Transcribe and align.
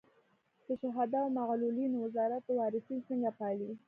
د 0.65 0.67
شهدا 0.81 1.19
او 1.25 1.29
معلولینو 1.39 1.97
وزارت 2.05 2.43
وارثین 2.57 2.99
څنګه 3.09 3.29
پالي؟ 3.39 3.71